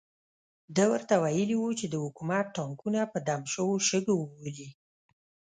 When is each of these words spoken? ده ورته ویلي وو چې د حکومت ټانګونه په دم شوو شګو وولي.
ده 0.75 0.83
ورته 0.91 1.13
ویلي 1.23 1.55
وو 1.59 1.69
چې 1.79 1.85
د 1.89 1.95
حکومت 2.03 2.45
ټانګونه 2.55 3.01
په 3.13 3.19
دم 3.27 3.41
شوو 3.53 3.75
شګو 3.87 4.13
وولي. 4.19 4.69